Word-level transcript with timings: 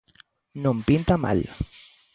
Non 0.63 0.77
pinta 0.87 1.15
mal. 1.23 1.39